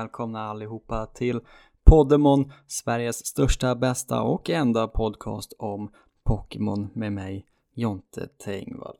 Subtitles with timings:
[0.00, 1.40] välkomna allihopa till
[1.84, 5.90] Poddemon, Sveriges största, bästa och enda podcast om
[6.22, 8.96] Pokémon med mig, Jonte Tengvall.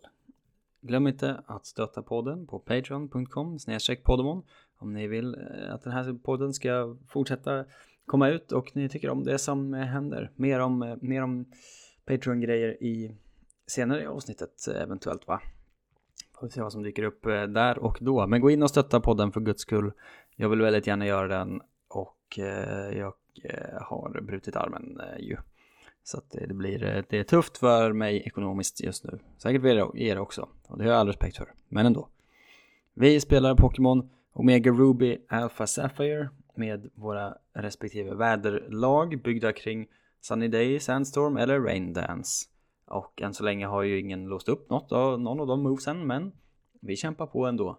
[0.80, 3.58] Glöm inte att stötta podden på patreon.com
[4.04, 4.42] poddemon
[4.78, 7.64] om ni vill eh, att den här podden ska fortsätta
[8.06, 10.30] komma ut och ni tycker om det som händer.
[10.36, 11.44] Mer om, eh, mer om
[12.04, 13.16] Patreon-grejer i
[13.66, 15.40] senare i avsnittet eventuellt va?
[16.40, 18.26] Får vi se vad som dyker upp eh, där och då.
[18.26, 19.92] Men gå in och stötta podden för guds skull.
[20.40, 25.36] Jag vill väldigt gärna göra den och eh, jag eh, har brutit armen eh, ju.
[26.04, 29.18] Så att det blir, det är tufft för mig ekonomiskt just nu.
[29.38, 30.48] Säkert för er också.
[30.68, 31.52] Och det har jag all respekt för.
[31.68, 32.08] Men ändå.
[32.94, 39.86] Vi spelar Pokémon Omega Ruby Alpha Sapphire med våra respektive väderlag byggda kring
[40.20, 42.48] Sunny Day, Sandstorm eller Rain Dance.
[42.86, 46.06] Och än så länge har ju ingen låst upp något av någon av de movesen,
[46.06, 46.32] men
[46.80, 47.78] vi kämpar på ändå.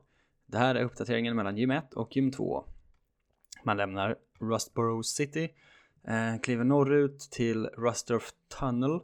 [0.51, 2.63] Det här är uppdateringen mellan gym 1 och gym 2.
[3.63, 5.49] Man lämnar Rustborough City,
[6.03, 8.99] eh, kliver norrut till Rustorf Tunnel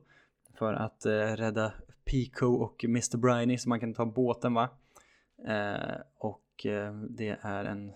[0.57, 1.73] för att eh, rädda
[2.05, 3.17] Pico och Mr.
[3.17, 4.69] Briny så man kan ta båten va.
[5.47, 7.91] Eh, och eh, det är en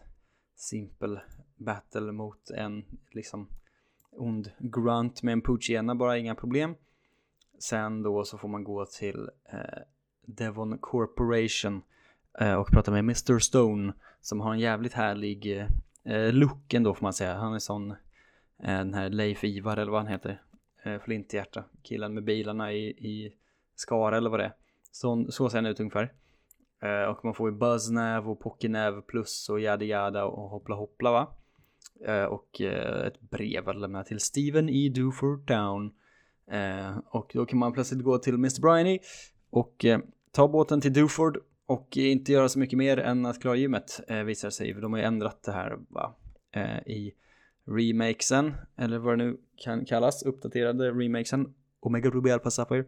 [0.56, 1.20] simpel
[1.58, 3.48] battle mot en liksom
[4.12, 6.76] ond grunt med en poochiena bara inga problem.
[7.60, 9.82] Sen då så får man gå till eh,
[10.26, 11.82] Devon Corporation eh,
[12.40, 15.68] Eh, och pratar med Mr Stone som har en jävligt härlig
[16.04, 17.36] eh, look ändå får man säga.
[17.36, 17.98] Han är sån, eh,
[18.60, 20.42] den här Leif Ivar eller vad han heter,
[20.84, 23.33] eh, Flinthjärta, killen med bilarna i, i
[23.76, 24.54] Skara eller vad det är.
[24.92, 26.14] Så, så ser han ut ungefär.
[26.82, 31.11] Eh, och man får ju Buzznav och Pockenäv plus och Yada Yada och Hoppla Hoppla
[31.11, 31.38] va.
[32.30, 34.89] Och ett brev att lämna till Steven E.
[34.89, 35.94] Duford Town
[37.05, 38.61] och då kan man plötsligt gå till Mr.
[38.61, 39.00] Briney
[39.50, 39.86] och
[40.32, 41.38] ta båten till Duford
[41.71, 44.73] och inte göra så mycket mer än att klara gymmet eh, visar sig.
[44.73, 46.15] För de har ju ändrat det här va?
[46.52, 47.14] Eh, i
[47.65, 52.86] remakesen, eller vad det nu kan kallas, uppdaterade remakesen Omega Ruby Alpha Sapphire.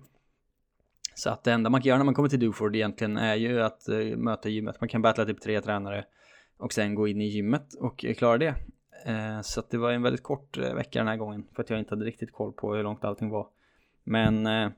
[1.16, 3.62] Så att det enda man kan göra när man kommer till Duford egentligen är ju
[3.62, 4.82] att eh, möta gymmet.
[4.82, 6.06] Man kan battla typ tre tränare
[6.58, 8.56] och sen gå in i gymmet och klara det.
[9.06, 11.70] Eh, så att det var en väldigt kort eh, vecka den här gången för att
[11.70, 13.48] jag inte hade riktigt koll på hur långt allting var.
[14.04, 14.70] Men eh,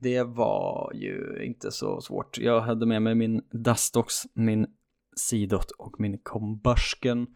[0.00, 2.38] det var ju inte så svårt.
[2.38, 4.66] Jag hade med mig min Dustox, min
[5.16, 7.26] Sidot och min Combustion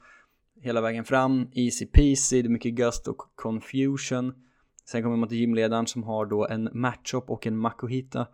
[0.65, 1.49] hela vägen fram.
[1.53, 4.35] Easy peasy, det är mycket gust och confusion.
[4.91, 8.27] Sen kommer man till gymledaren som har då en matchup och en makuhita.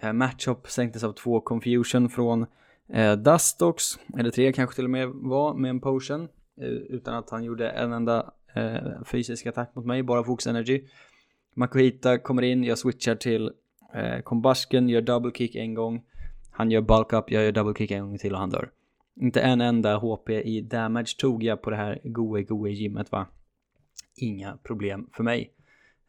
[0.00, 2.46] Eh, matchup sänktes av två confusion från
[2.88, 3.84] eh, Dustox,
[4.18, 6.28] eller tre kanske till och med var, med en potion.
[6.60, 10.84] Eh, utan att han gjorde en enda eh, fysisk attack mot mig, bara Fox Energy.
[11.56, 13.52] Makuhita kommer in, jag switchar till
[13.94, 16.02] eh, Combustion, gör double kick en gång.
[16.50, 18.70] Han gör bulk up, jag gör double kick en gång till och han dör.
[19.20, 23.26] Inte en enda HP i damage tog jag på det här goe goe gymmet va.
[24.16, 25.50] Inga problem för mig.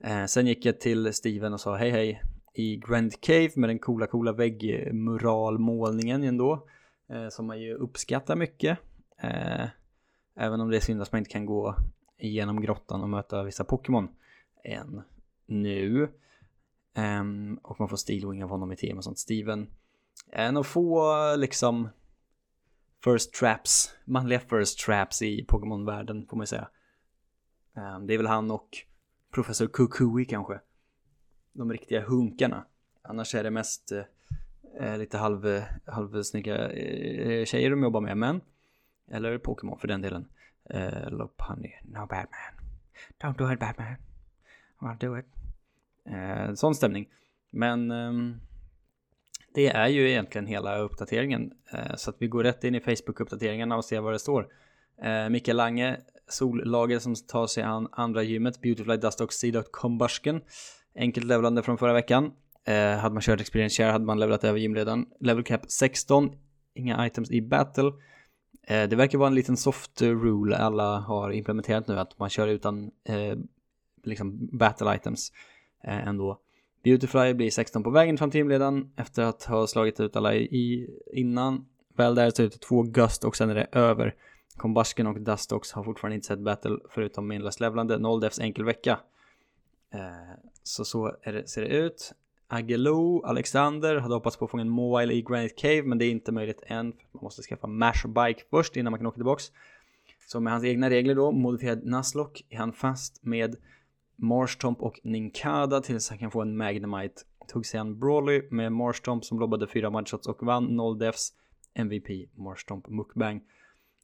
[0.04, 2.22] Eh, sen gick jag till Steven och sa hej hej
[2.54, 6.68] i Grand Cave med den coola coola väggmuralmålningen ändå.
[7.10, 8.78] Eh, som man ju uppskattar mycket.
[9.22, 9.66] Eh,
[10.40, 11.76] Även om det är synd att man inte kan gå
[12.18, 14.08] igenom grottan och möta vissa Pokémon
[14.64, 15.02] än
[15.48, 16.10] nu.
[16.96, 19.20] Um, och man får Steelwing av honom i team och sånt.
[19.20, 19.68] Steven
[20.32, 21.90] är en av få liksom
[23.04, 26.68] first traps, manliga first traps i Pokémon-världen får man ju säga.
[27.74, 28.78] Um, det är väl han och
[29.32, 30.60] Professor Kukui kanske.
[31.54, 32.66] De riktiga hunkarna.
[33.02, 34.04] Annars är det mest eh,
[34.80, 38.18] eh lite halv, halvsnygga eh, tjejer de jobbar med.
[38.18, 38.42] Men
[39.12, 40.28] eller Pokémon för den delen.
[40.70, 42.54] Eh, uh, Lopunny, no Batman.
[43.20, 43.96] Don't do it Batman.
[44.80, 45.26] I'll do it.
[46.08, 47.08] Eh, sån stämning.
[47.52, 48.12] Men eh,
[49.54, 51.52] det är ju egentligen hela uppdateringen.
[51.74, 54.48] Eh, så att vi går rätt in i Facebook-uppdateringarna och ser vad det står.
[55.04, 60.42] Eh, Mikael Lange, sollager som tar sig an andra gymmet, Beautifly Dust och Seed Combustion.
[60.96, 62.32] Enkelt levlande från förra veckan.
[62.68, 65.06] Eh, hade man kört Experience Share hade man levlat över gymledaren.
[65.20, 66.32] Level Cap 16,
[66.74, 67.92] inga items i Battle.
[68.68, 72.48] Eh, det verkar vara en liten soft rule alla har implementerat nu att man kör
[72.48, 73.38] utan eh,
[74.04, 75.38] liksom battle items eh,
[75.84, 76.40] Eh, ändå.
[76.84, 80.90] Beautifly blir 16 på vägen fram till inledaren efter att ha slagit ut alla i,
[81.14, 81.66] innan.
[81.96, 84.16] Väl där så är det typ två Gust och sen är det över.
[84.58, 87.98] Kombasken och Dustox har fortfarande inte sett battle förutom Mindless levlande.
[87.98, 89.00] Noll defs enkel vecka.
[89.94, 90.00] Eh,
[90.64, 92.14] så så det, ser det ut.
[92.48, 96.12] Agelo, Alexander hade hoppats på att fånga en mobile i Granite Cave men det är
[96.12, 96.86] inte möjligt än.
[96.86, 99.52] Man måste skaffa Mash Bike först innan man kan åka tillbaks.
[100.28, 103.56] Så med hans egna regler då, modifierad Nuzlocke, är han fast med
[104.18, 107.22] Marstomp och Ninkada tills han kan få en Magnemite.
[107.48, 111.34] Tog sig an Brawley med Marstomp som lobbade fyra matchshots och vann 0 defs.
[111.74, 113.42] MVP Marstomp Mukbang.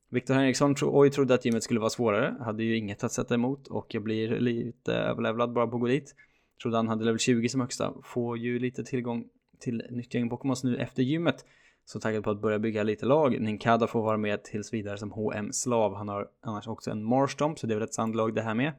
[0.09, 3.35] Viktor Henriksson tro, oj, trodde att gymmet skulle vara svårare, hade ju inget att sätta
[3.35, 6.15] emot och jag blir lite överlevlad bara på att gå dit.
[6.61, 9.25] Trodde han hade level 20 som högsta, får ju lite tillgång
[9.59, 11.45] till nytt gäng Pokémons nu efter gymmet.
[11.85, 13.41] Så taggad på att börja bygga lite lag.
[13.41, 15.95] Ninkada får vara med tills vidare som HM-slav.
[15.95, 18.73] Han har annars också en Marstomp, så det är väl ett sandlag det här med.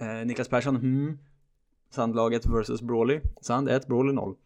[0.00, 1.18] Eh, Niklas Persson, hmm.
[1.90, 3.20] Sandlaget versus Brawley.
[3.40, 4.36] Sand 1, Brawley 0.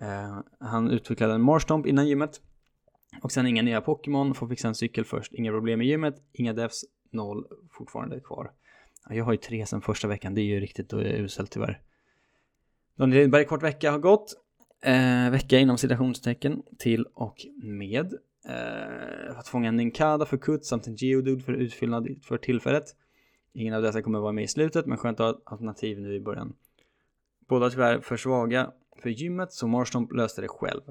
[0.00, 2.40] Eh, han utvecklade en Marstomp innan gymmet.
[3.22, 5.32] Och sen inga nya Pokémon, får fixa en cykel först.
[5.32, 8.52] Inga problem med gymmet, inga devs, noll fortfarande kvar.
[9.08, 11.80] Jag har ju tre sen första veckan, det är ju riktigt uselt tyvärr.
[12.96, 14.34] Daniel Lindberg, kort vecka har gått.
[14.82, 18.14] Eh, vecka inom citationstecken till och med.
[18.48, 22.84] Eh, att fånga en Ninkada för kutt samt en Geodude för utfyllnad för tillfället.
[23.52, 26.20] Ingen av dessa kommer vara med i slutet, men skönt att ha alternativ nu i
[26.20, 26.52] början.
[27.48, 30.82] Båda tyvärr för svaga för gymmet, så Marstomp löste det själv.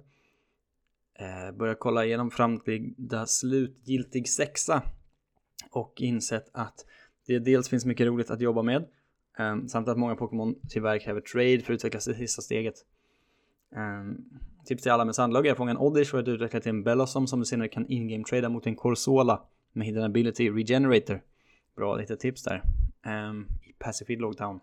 [1.20, 4.84] Eh, börjar kolla igenom framtida slutgiltig sexa
[5.72, 6.86] och insett att
[7.28, 8.86] det dels finns mycket roligt att jobba med
[9.40, 12.76] eh, samt att många Pokémon tyvärr kräver trade för att utvecklas till sista steget.
[13.76, 14.04] Eh,
[14.66, 16.84] tips till alla med sandlag är att fånga en Oddish för att utveckla till en
[16.84, 21.22] Bellosom som du senare kan in-game trada mot en Corsola med hidden ability Regenerator.
[21.80, 22.64] Bra lite tips där.
[23.06, 23.48] Um,
[23.80, 24.60] Pacific Logtown.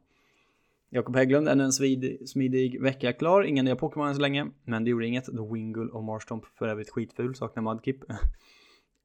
[0.90, 3.42] Jakob Hägglund, ännu en svid, smidig vecka klar.
[3.42, 6.68] Inga nya Pokémon än så länge, men det gjorde inget The Wingull och Marstomp för
[6.68, 7.96] övrigt skitful, saknar Mudkip.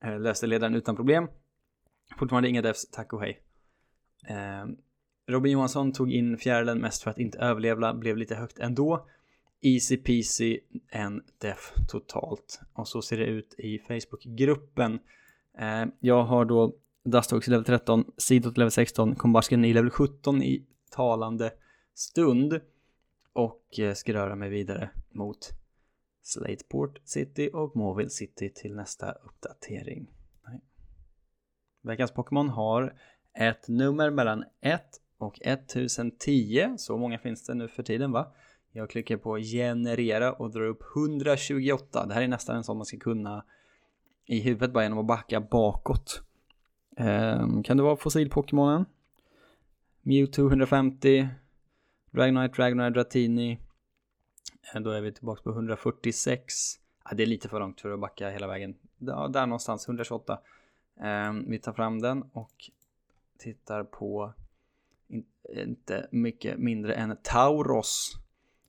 [0.03, 1.27] Eh, löste ledaren utan problem.
[2.19, 3.39] Fortfarande inga devs, tack och hej.
[4.63, 4.77] Um,
[5.27, 9.07] Robin Johansson tog in fjärilen mest för att inte överleva, blev lite högt ändå.
[9.61, 10.59] Easy peasy,
[10.89, 12.59] en def totalt.
[12.73, 14.99] Och så ser det ut i Facebookgruppen.
[15.57, 20.65] Eh, jag har då Dustox level 13, Sidot level 16, Kombasken i level 17 i
[20.91, 21.51] talande
[21.93, 22.61] stund
[23.33, 25.49] och eh, ska röra mig vidare mot
[26.23, 30.07] Slateport City och Mobile City till nästa uppdatering.
[30.47, 30.61] Nej.
[31.81, 32.93] Veckans Pokémon har
[33.33, 34.81] ett nummer mellan 1
[35.17, 38.33] och 1010, så många finns det nu för tiden va?
[38.71, 42.05] Jag klickar på generera och drar upp 128.
[42.05, 43.45] Det här är nästan en sån man ska kunna
[44.25, 46.21] i huvudet bara genom att backa bakåt.
[46.97, 48.85] Um, kan det vara fossil-Pokémonen?
[50.01, 51.27] Mewtwo 150,
[52.11, 53.59] Dragonite, Dragonite, Dratini.
[54.73, 56.53] Eh, då är vi tillbaka på 146.
[57.05, 58.75] Ja, det är lite för långt för att backa hela vägen.
[58.97, 60.39] Ja, där någonstans, 128.
[60.95, 62.69] Um, ehm, vi tar fram den och
[63.37, 64.33] tittar på
[65.07, 68.17] in, eh, inte mycket mindre än Tauros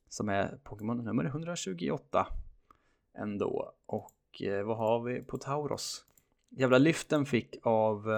[0.09, 2.27] som är Pokémon nummer 128
[3.15, 3.73] ändå.
[3.87, 6.05] Och eh, vad har vi på Tauros?
[6.56, 8.10] Jävla lyften fick av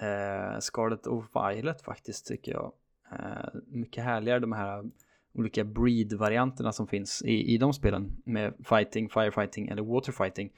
[0.00, 2.72] eh, Scarlet och Violet faktiskt tycker jag.
[3.12, 4.90] Eh, mycket härligare de här
[5.34, 10.52] olika breed-varianterna som finns i, i de spelen med fighting, firefighting eller waterfighting.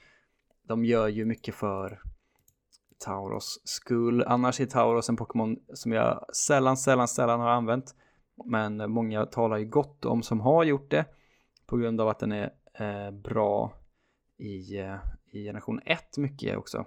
[0.67, 2.01] De gör ju mycket för
[2.97, 4.23] Tauros skull.
[4.23, 7.95] Annars är Tauros en Pokémon som jag sällan, sällan, sällan har använt.
[8.45, 11.05] Men många talar ju gott om som har gjort det
[11.65, 13.73] på grund av att den är eh, bra
[14.37, 14.95] i, eh,
[15.35, 16.85] i generation 1 mycket också.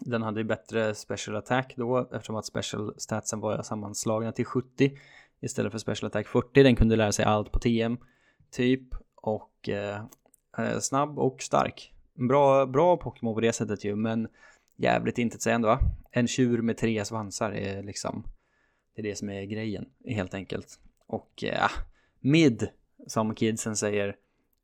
[0.00, 4.98] Den hade ju bättre special attack då eftersom att special statsen var sammanslagna till 70
[5.40, 6.62] istället för special attack 40.
[6.62, 7.98] Den kunde lära sig allt på TM
[8.50, 8.82] typ
[9.14, 10.04] och eh,
[10.58, 11.94] eh, snabb och stark.
[12.14, 14.28] Bra, bra Pokémon på det sättet ju men
[14.76, 15.80] jävligt intetsägande va?
[16.10, 18.24] En tjur med tre svansar är liksom
[18.94, 20.80] det är det som är grejen helt enkelt.
[21.06, 21.70] Och ja, eh, ah,
[22.20, 22.68] mid
[23.06, 24.16] som kidsen säger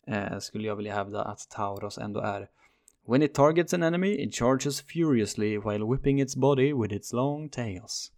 [0.07, 2.49] eh, skulle jag vilja hävda att Tauros ändå är
[3.07, 7.51] When it targets an enemy, it charges furiously while whipping its body with its long
[7.51, 8.11] tails.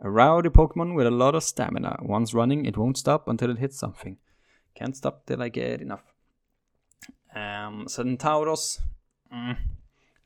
[0.00, 1.98] A rowdy Pokemon with a lot of stamina.
[2.02, 4.16] Once running, it won't stop until it hits something.
[4.74, 6.02] Can't stop till I get enough.
[7.34, 8.78] Ehm, um, så den Tauros
[9.32, 9.56] mm,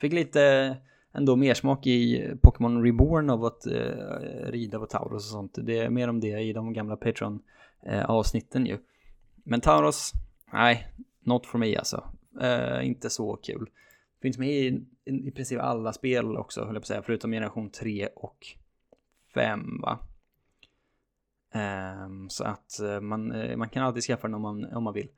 [0.00, 0.76] fick lite
[1.14, 5.58] ändå mer smak i eh, Pokémon Reborn av att uh, rida på Tauros och sånt.
[5.62, 7.42] Det är mer om det i de gamla Patreon
[7.88, 8.78] uh, avsnitten ju.
[9.44, 10.12] Men Tauros,
[10.52, 10.86] nej,
[11.20, 12.04] not for me alltså.
[12.42, 13.70] Uh, inte så kul.
[14.22, 17.70] Finns med i, i princip alla spel också, höll jag på att säga, förutom generation
[17.70, 18.46] 3 och
[19.34, 19.98] 5 va.
[21.54, 24.94] Um, så att eh, man, eh, man kan alltid skaffa den om man, om man
[24.94, 25.08] vill.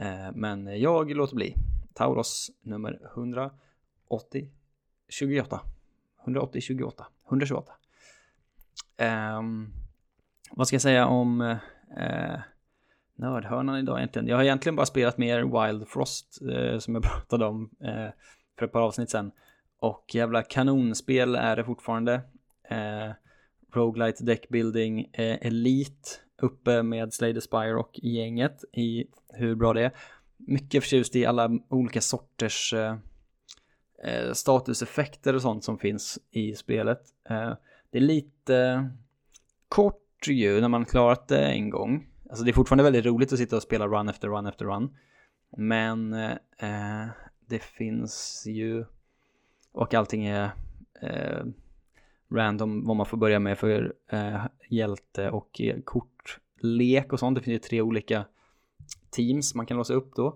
[0.00, 1.54] Uh, men jag låter bli.
[1.94, 4.50] Tauros nummer 180
[5.08, 5.60] 28.
[6.22, 7.06] 180 28.
[7.26, 7.72] 128.
[9.38, 9.72] Um,
[10.50, 12.38] vad ska jag säga om uh,
[13.14, 14.28] nördhörnan idag egentligen?
[14.28, 18.10] Jag har egentligen bara spelat mer Wild Frost uh, som jag pratade om uh,
[18.58, 19.32] för ett par avsnitt sen.
[19.80, 22.14] Och jävla kanonspel är det fortfarande.
[22.68, 23.10] Eh,
[23.74, 26.08] Roguelite Deckbuilding eh, Elite
[26.42, 29.92] uppe med Slay the Spire och gänget i hur bra det är.
[30.36, 32.96] Mycket förtjust i alla olika sorters eh,
[34.04, 37.00] eh, statuseffekter och sånt som finns i spelet.
[37.28, 37.52] Eh,
[37.90, 38.88] det är lite
[39.68, 42.06] kort ju när man klarat det en gång.
[42.30, 44.96] Alltså det är fortfarande väldigt roligt att sitta och spela run efter run efter run.
[45.56, 47.08] Men eh, eh
[47.46, 48.84] det finns ju
[49.74, 50.50] och allting är
[51.00, 51.44] eh,
[52.30, 57.38] random vad man får börja med för eh, hjälte och eh, kortlek och sånt.
[57.38, 58.24] Det finns ju tre olika
[59.10, 60.26] teams man kan låsa upp då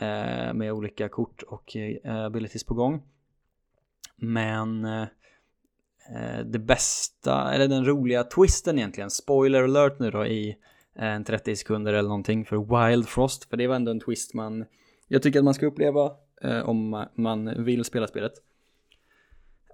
[0.00, 3.02] eh, med olika kort och eh, abilities på gång.
[4.16, 5.02] Men eh,
[6.16, 10.56] eh det bästa, eller den roliga twisten egentligen, spoiler alert nu då i
[10.94, 14.34] eh, en 30 sekunder eller någonting för Wild Frost, för det var ändå en twist
[14.34, 14.64] man,
[15.08, 16.10] jag tycker att man ska uppleva
[16.44, 18.32] Eh, om man vill spela spelet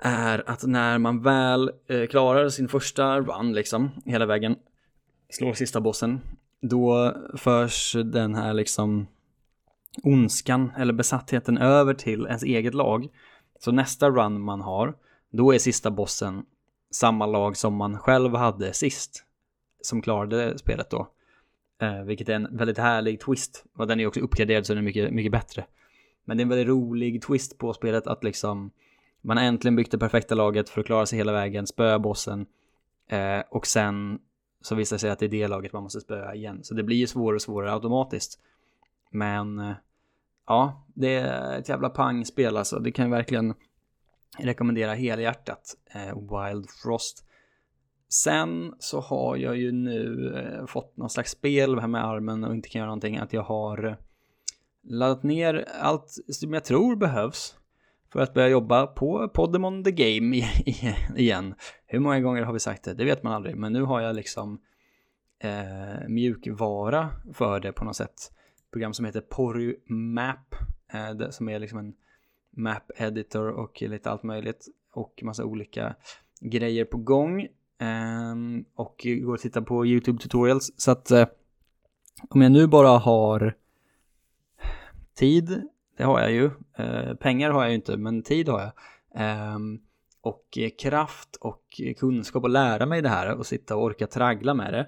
[0.00, 4.56] är att när man väl eh, klarar sin första run liksom hela vägen,
[5.28, 6.20] slår sista bossen,
[6.60, 9.06] då förs den här liksom
[10.02, 13.08] ondskan eller besattheten över till ens eget lag.
[13.58, 14.94] Så nästa run man har,
[15.30, 16.42] då är sista bossen
[16.90, 19.24] samma lag som man själv hade sist,
[19.82, 21.08] som klarade spelet då.
[21.82, 23.64] Eh, vilket är en väldigt härlig twist.
[23.76, 25.64] Och den är också uppgraderad så den är mycket, mycket bättre.
[26.24, 28.70] Men det är en väldigt rolig twist på spelet att liksom
[29.22, 32.46] man har äntligen byggt det perfekta laget för att klara sig hela vägen, spöa bossen
[33.06, 34.18] eh, och sen
[34.60, 36.64] så visar det sig att det är det laget man måste spöa igen.
[36.64, 38.40] Så det blir ju svårare och svårare automatiskt.
[39.10, 39.72] Men eh,
[40.46, 42.78] ja, det är ett jävla pangspel alltså.
[42.78, 43.54] Det kan jag verkligen
[44.38, 45.76] rekommendera helhjärtat.
[45.94, 47.24] Eh, Wild Frost.
[48.08, 52.54] Sen så har jag ju nu eh, fått någon slags spel här med armen och
[52.54, 53.16] inte kan göra någonting.
[53.16, 53.98] Att jag har
[54.82, 57.56] laddat ner allt som jag tror behövs
[58.12, 60.36] för att börja jobba på Podemon the Game
[61.16, 61.54] igen.
[61.86, 62.94] Hur många gånger har vi sagt det?
[62.94, 64.60] Det vet man aldrig, men nu har jag liksom
[65.38, 68.32] eh, mjukvara för det på något sätt.
[68.72, 70.54] Program som heter Porumap,
[70.92, 71.94] eh, som är liksom en
[72.56, 75.94] map editor och lite allt möjligt och massa olika
[76.40, 77.40] grejer på gång.
[77.80, 78.34] Eh,
[78.74, 80.72] och går att titta på YouTube tutorials.
[80.76, 81.26] Så att eh,
[82.28, 83.54] om jag nu bara har
[85.14, 85.62] tid
[85.96, 86.50] det har jag ju.
[86.78, 88.72] Eh, pengar har jag ju inte, men tid har jag.
[89.14, 89.58] Eh,
[90.20, 94.72] och kraft och kunskap att lära mig det här och sitta och orka traggla med
[94.72, 94.86] det.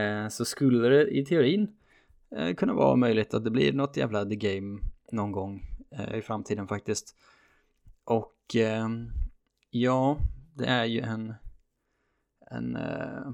[0.00, 1.76] Eh, så skulle det i teorin
[2.36, 4.80] eh, kunna vara möjligt att det blir något jävla the game
[5.12, 7.16] någon gång eh, i framtiden faktiskt.
[8.04, 9.10] Och ehm,
[9.70, 10.18] ja,
[10.54, 11.34] det är ju en
[12.50, 13.28] en, eh,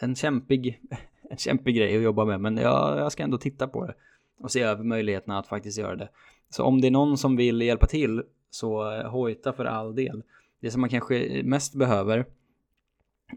[0.00, 0.80] en kämpig
[1.30, 3.94] en kämpig grej att jobba med men jag, jag ska ändå titta på det
[4.38, 6.08] och se över möjligheterna att faktiskt göra det.
[6.50, 10.22] Så om det är någon som vill hjälpa till så eh, hojta för all del.
[10.60, 12.26] Det som man kanske mest behöver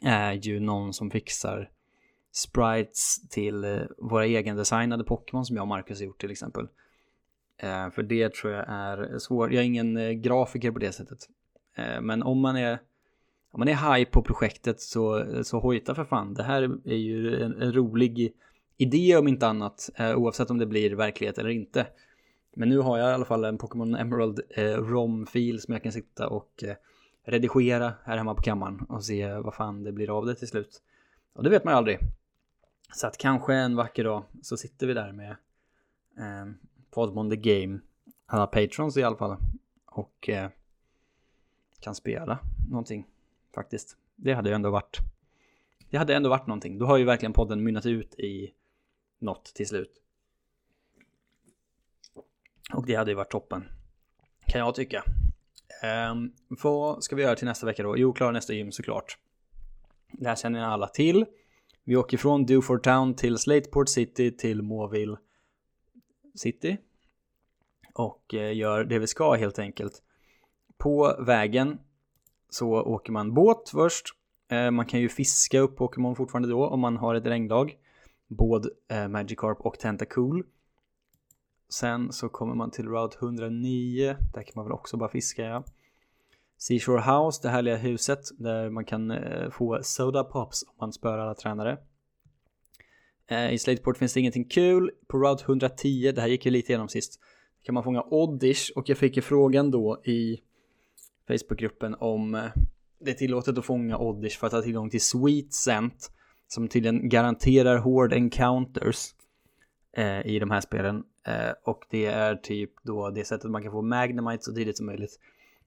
[0.02, 1.70] är ju någon som fixar
[2.32, 6.68] sprites till eh, våra egendesignade Pokémon som jag och Marcus har gjort till exempel.
[7.58, 9.52] Eh, för det tror jag är svårt.
[9.52, 11.30] Jag är ingen grafiker på det sättet.
[12.02, 12.80] Men om man är
[13.52, 16.34] om man är high på projektet så, så hojta för fan.
[16.34, 18.34] Det här är ju en, en rolig
[18.82, 21.88] idé om inte annat, eh, oavsett om det blir verklighet eller inte.
[22.56, 25.92] Men nu har jag i alla fall en Pokémon Emerald eh, ROM-fil som jag kan
[25.92, 26.76] sitta och eh,
[27.24, 30.82] redigera här hemma på kammaren och se vad fan det blir av det till slut.
[31.34, 32.00] Och det vet man ju aldrig.
[32.94, 35.32] Så att kanske en vacker dag så sitter vi där med
[36.18, 36.52] eh,
[36.92, 37.80] Podmon the Game,
[38.26, 39.38] alla patrons i alla fall,
[39.86, 40.50] och eh,
[41.80, 43.08] kan spela någonting
[43.56, 43.98] faktiskt.
[44.16, 45.00] Det hade ju ändå varit
[45.90, 46.78] det hade ändå varit någonting.
[46.78, 48.52] Då har ju verkligen podden mynnat ut i
[49.22, 50.02] något till slut.
[52.74, 53.64] Och det hade ju varit toppen.
[54.46, 55.04] Kan jag tycka.
[56.12, 57.98] Um, vad ska vi göra till nästa vecka då?
[57.98, 59.18] Jo, klara nästa gym såklart.
[60.12, 61.26] Det här känner ni alla till.
[61.84, 65.18] Vi åker från Duford Town till Slateport City till Mobile
[66.36, 66.78] City.
[67.94, 70.04] Och eh, gör det vi ska helt enkelt.
[70.78, 71.80] På vägen
[72.50, 74.06] så åker man båt först.
[74.50, 77.70] Eh, man kan ju fiska upp Pokémon fortfarande då om man har ett regndag.
[78.38, 80.44] Både eh, Magikarp och Tentacool.
[81.70, 84.16] Sen så kommer man till Route 109.
[84.34, 85.64] Där kan man väl också bara fiska ja.
[86.58, 91.18] Seashore House, det härliga huset där man kan eh, få soda pops om man spöar
[91.18, 91.78] alla tränare.
[93.28, 94.92] Eh, I Slateport finns det ingenting kul.
[95.08, 97.20] På Route 110, det här gick ju lite igenom sist,
[97.64, 100.42] kan man fånga Oddish och jag fick ju frågan då i
[101.28, 102.52] Facebookgruppen om eh,
[103.00, 106.12] det är tillåtet att fånga Oddish för att ha tillgång till Sweet Scent
[106.54, 109.14] som tydligen garanterar hård encounters
[109.98, 111.04] eh, i de här spelen.
[111.28, 114.86] Eh, och det är typ då det sättet man kan få Magnemite så tidigt som
[114.86, 115.20] möjligt.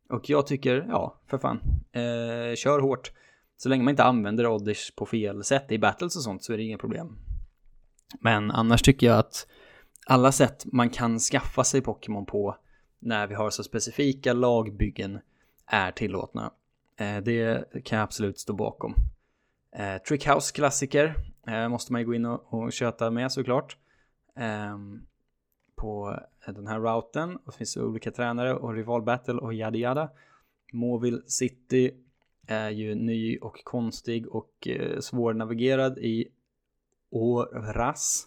[0.09, 1.61] Och jag tycker, ja, för fan,
[1.93, 3.13] eh, kör hårt.
[3.57, 6.57] Så länge man inte använder Oddish på fel sätt i battles och sånt så är
[6.57, 7.19] det inga problem.
[8.21, 9.47] Men annars tycker jag att
[10.07, 12.57] alla sätt man kan skaffa sig Pokémon på,
[12.99, 15.19] när vi har så specifika lagbyggen
[15.67, 16.53] är tillåtna.
[16.97, 18.95] Eh, det kan jag absolut stå bakom.
[19.75, 21.15] Eh, Trickhouse klassiker
[21.47, 23.77] eh, måste man ju gå in och, och köta med såklart.
[24.37, 25.01] Ehm, eh,
[25.77, 30.11] på den här routen och det finns olika tränare och rival battle och yada yada.
[30.73, 31.95] Movil City
[32.47, 36.29] är ju ny och konstig och eh, svårnavigerad i
[37.11, 38.27] Åras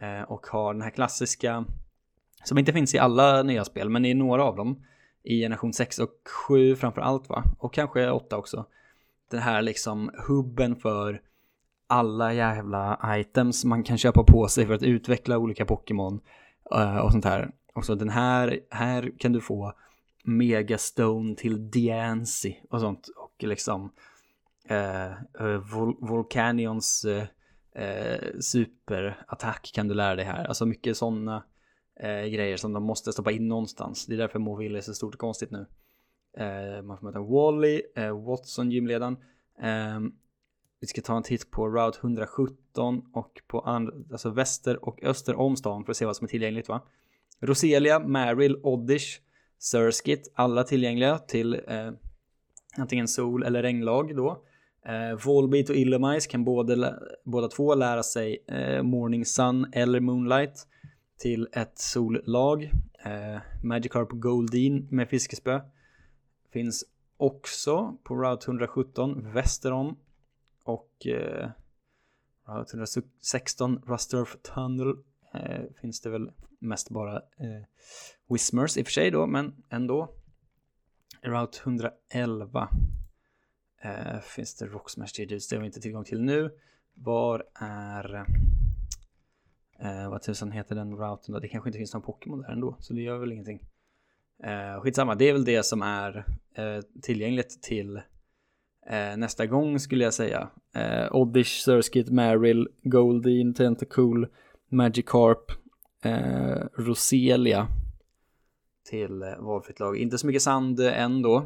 [0.00, 1.64] eh, och har den här klassiska
[2.44, 4.84] som inte finns i alla nya spel men i några av dem
[5.22, 7.44] i generation 6 och 7 framför allt va?
[7.58, 8.66] Och kanske 8 också.
[9.30, 11.20] Den här liksom hubben för
[11.86, 16.20] alla jävla items man kan köpa på sig för att utveckla olika Pokémon
[16.74, 17.50] uh, och sånt här.
[17.74, 19.72] Och så den här, här kan du få
[20.24, 23.08] Megastone till Diancy och sånt.
[23.16, 23.92] Och liksom
[24.70, 27.06] uh, Vol Volcanions
[28.40, 30.44] superattack kan du lära dig här.
[30.44, 31.44] Alltså mycket sådana
[32.00, 34.06] eh, grejer som de måste stoppa in någonstans.
[34.06, 35.66] Det är därför Moville är så stort och konstigt nu.
[36.38, 39.16] Eh, man får möta Wally, eh, Watson, gymledaren.
[39.62, 40.00] Eh,
[40.80, 45.34] vi ska ta en titt på Route 117 och på and- alltså väster och öster
[45.34, 46.80] om stan för att se vad som är tillgängligt va.
[47.40, 49.20] Roselia, Merrill, Oddish,
[49.58, 51.90] Surskit, alla tillgängliga till eh,
[52.76, 54.44] antingen sol eller regnlag då.
[54.86, 56.94] Eh, Volbeat och Illumise kan både,
[57.24, 60.66] båda två lära sig eh, Morning Sun eller Moonlight
[61.18, 62.70] till ett sollag.
[63.04, 65.60] Eh, Magikarp Goldin med fiskespö.
[66.50, 66.84] Finns
[67.16, 69.98] också på Route 117 väster om.
[70.64, 71.50] Och eh,
[72.46, 74.94] Route 116 Rusturf Tunnel
[75.34, 77.62] eh, finns det väl mest bara eh,
[78.28, 80.14] Whismers i och för sig då, men ändå.
[81.22, 82.68] Route 111
[83.82, 86.50] eh, finns det Rocksmash Studios, det har vi inte tillgång till nu.
[86.94, 88.26] Var är
[89.82, 91.38] Eh, vad tusan heter den routen då?
[91.38, 93.60] Det kanske inte finns någon Pokémon där ändå, så det gör väl ingenting.
[94.44, 96.16] Eh, skitsamma, det är väl det som är
[96.54, 97.96] eh, tillgängligt till
[98.86, 100.48] eh, nästa gång skulle jag säga.
[100.74, 104.26] Eh, Oddish, Surskit, Merrill, Goldeen, Tentacool,
[104.68, 105.52] Magikarp,
[106.04, 107.68] eh, Roselia
[108.90, 109.96] till eh, valfritt lag.
[109.96, 111.44] Inte så mycket sand eh, ändå.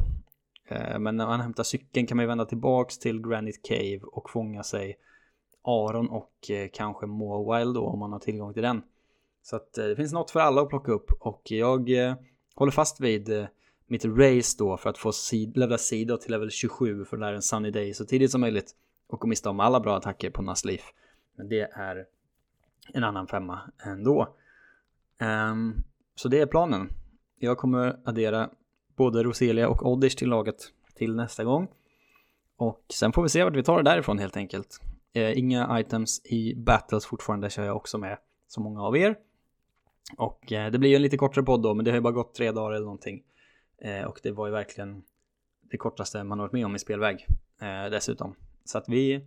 [0.69, 4.31] Eh, men när man hämtar cykeln kan man ju vända tillbaks till Granite Cave och
[4.31, 4.97] fånga sig
[5.63, 8.83] Aron och eh, kanske Mowile då om man har tillgång till den.
[9.43, 12.15] Så att eh, det finns något för alla att plocka upp och jag eh,
[12.55, 13.47] håller fast vid eh,
[13.87, 17.33] mitt race då för att få sid levla sidor till level 27 för det är
[17.33, 18.75] en sunny day så tidigt som möjligt
[19.07, 20.93] och gå miste om alla bra attacker på Nasleaf.
[21.37, 22.07] Men det är
[22.93, 24.37] en annan femma ändå.
[25.51, 26.89] Um, så det är planen.
[27.39, 28.51] Jag kommer addera
[28.97, 30.57] både Roselia och Oddish till laget
[30.95, 31.69] till nästa gång.
[32.57, 34.81] Och sen får vi se vart vi tar det därifrån helt enkelt.
[35.13, 39.17] Eh, inga items i battles fortfarande kör jag också med, som många av er.
[40.17, 42.13] Och eh, det blir ju en lite kortare podd då, men det har ju bara
[42.13, 43.23] gått tre dagar eller någonting.
[43.83, 45.03] Eh, och det var ju verkligen
[45.71, 47.27] det kortaste man har varit med om i spelväg
[47.61, 48.35] eh, dessutom.
[48.65, 49.21] Så att vi,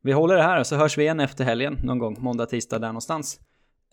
[0.00, 2.78] vi håller det här och så hörs vi igen efter helgen någon gång, måndag, tisdag
[2.78, 3.40] där någonstans.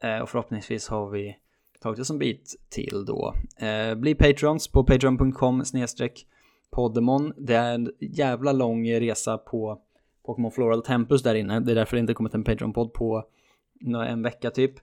[0.01, 1.37] Eh, och förhoppningsvis har vi
[1.81, 3.33] tagit oss en bit till då.
[3.59, 6.27] Eh, bli patrons på patreon.com snedstreck
[6.71, 7.33] poddemon.
[7.37, 9.81] Det är en jävla lång resa på
[10.25, 11.59] Pokémon Floral Tempus där inne.
[11.59, 13.23] Det är därför det inte kommit en Patreon-podd på
[14.07, 14.73] en vecka typ.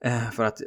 [0.00, 0.60] Eh, för att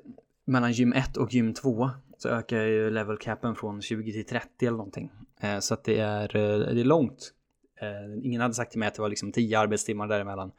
[0.45, 4.65] mellan gym 1 och gym 2 så ökar ju level capen från 20 till 30
[4.65, 5.11] eller någonting.
[5.39, 7.33] Eh, så att det är, eh, det är långt.
[7.81, 10.51] Eh, ingen hade sagt till mig att det var liksom 10 arbetstimmar däremellan.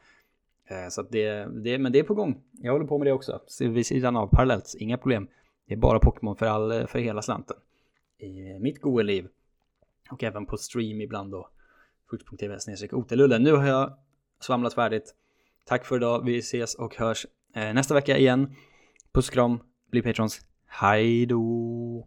[0.67, 2.41] Eh, så att det, det, men det är på gång.
[2.51, 3.41] Jag håller på med det också.
[3.59, 5.27] Vid sidan av parallellt, inga problem.
[5.67, 7.57] Det är bara Pokémon för, all, för hela slanten.
[8.17, 9.27] I mitt goa liv.
[10.11, 11.49] Och även på stream ibland då
[12.09, 13.43] twitch.tv snedstreck otelullen.
[13.43, 13.97] Nu har jag
[14.39, 15.15] svamlat färdigt.
[15.63, 16.25] Tack för idag.
[16.25, 18.55] Vi ses och hörs Eh, nästa vecka igen.
[19.13, 19.59] Puss och kram.
[19.91, 20.41] Bli patrons.
[20.67, 22.03] Hej då!